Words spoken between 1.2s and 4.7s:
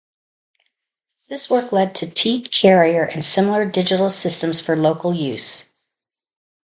This work led to T-carrier and similar digital systems